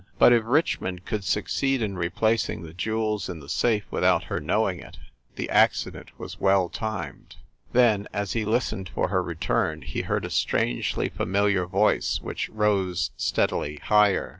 [0.17, 4.39] But, if Richmond could succeed in re placing the jewels in the safe without her
[4.39, 4.97] knowing it,
[5.35, 7.35] the accident was well timed.
[7.71, 13.11] Then, as he listened for her return, he heard a strangely familiar voice, which rose
[13.15, 14.29] steadily higher.